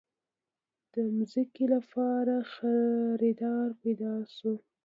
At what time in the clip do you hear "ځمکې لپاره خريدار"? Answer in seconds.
1.17-3.67